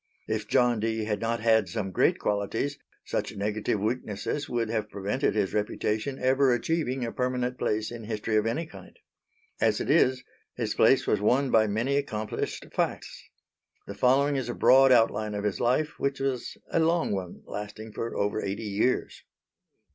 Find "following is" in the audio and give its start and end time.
13.93-14.49